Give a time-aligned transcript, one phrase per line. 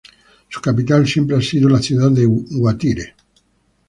[0.49, 3.15] Su capital siempre ha sido la ciudad de Guatire.